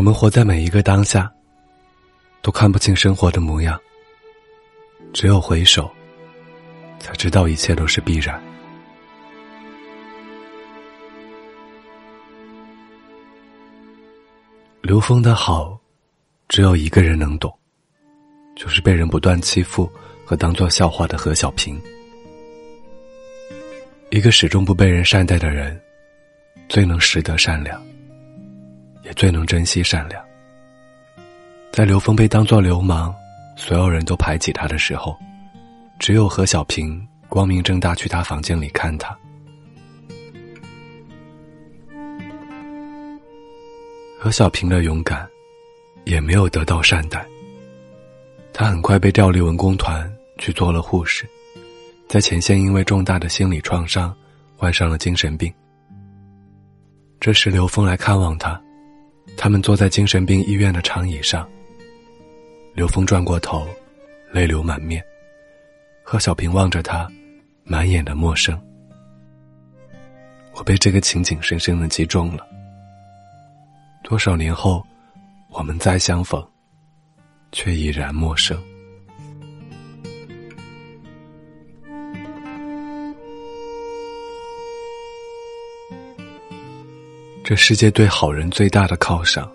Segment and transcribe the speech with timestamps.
[0.00, 1.30] 我们活在每一个当下，
[2.40, 3.78] 都看不清生活的模样。
[5.12, 5.90] 只有回首，
[6.98, 8.42] 才知道一切都是必然。
[14.80, 15.78] 刘峰的好，
[16.48, 17.54] 只有一个人能懂，
[18.56, 19.86] 就是被人不断欺负
[20.24, 21.78] 和当做笑话的何小平。
[24.08, 25.78] 一个始终不被人善待的人，
[26.70, 27.78] 最能识得善良，
[29.02, 30.22] 也最能珍惜善良。
[31.72, 33.14] 在刘峰被当作流氓，
[33.56, 35.16] 所有人都排挤他的时候，
[35.98, 39.16] 只有何小平光明正大去他房间里看他。
[44.18, 45.26] 何小平的勇敢，
[46.04, 47.24] 也没有得到善待。
[48.52, 51.26] 他很快被调离文工团，去做了护士。
[52.06, 54.14] 在前线，因为重大的心理创伤，
[54.56, 55.50] 患上了精神病。
[57.20, 58.60] 这时，刘峰来看望他，
[59.36, 61.48] 他们坐在精神病医院的长椅上。
[62.74, 63.66] 刘峰转过头，
[64.32, 65.02] 泪流满面。
[66.02, 67.10] 贺小平望着他，
[67.64, 68.60] 满眼的陌生。
[70.52, 72.46] 我被这个情景深深的击中了。
[74.02, 74.84] 多少年后，
[75.50, 76.44] 我们再相逢，
[77.52, 78.60] 却已然陌生。
[87.50, 89.50] 这世界对好人最大的犒赏，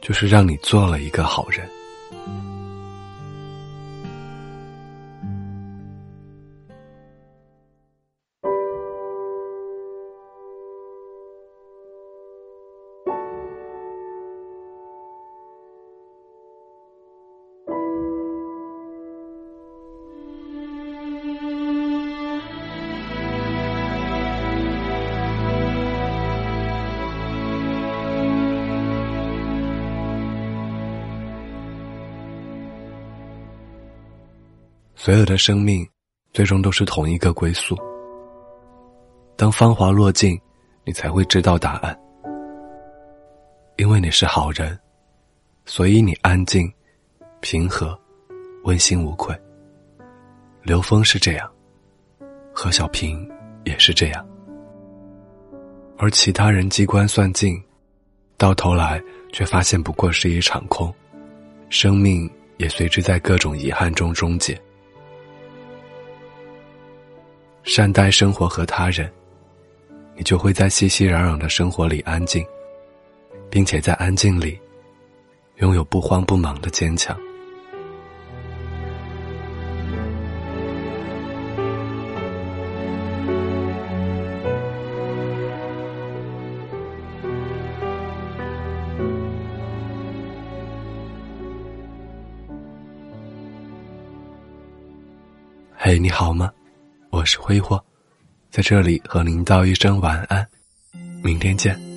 [0.00, 1.68] 就是让你做了一个好人。
[35.00, 35.88] 所有的生命，
[36.32, 37.78] 最终都是同一个归宿。
[39.36, 40.36] 当芳华落尽，
[40.84, 41.96] 你才会知道答案。
[43.76, 44.76] 因为你是好人，
[45.66, 46.68] 所以你安静、
[47.38, 47.96] 平和、
[48.64, 49.32] 问心无愧。
[50.64, 51.48] 刘峰是这样，
[52.52, 53.24] 何小平
[53.64, 54.26] 也是这样，
[55.96, 57.56] 而其他人机关算尽，
[58.36, 59.00] 到头来
[59.32, 60.92] 却发现不过是一场空，
[61.70, 64.60] 生命也随之在各种遗憾中终结。
[67.68, 69.12] 善待生活和他人，
[70.16, 72.42] 你就会在熙熙攘攘的生活里安静，
[73.50, 74.58] 并且在安静里
[75.56, 77.14] 拥有不慌不忙的坚强。
[95.76, 96.50] 嘿，你好吗？
[97.18, 97.84] 我是挥霍，
[98.48, 100.46] 在这里和您道一声晚安，
[101.20, 101.87] 明天见。